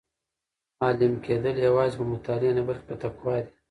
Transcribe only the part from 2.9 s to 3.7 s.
تقوا دي.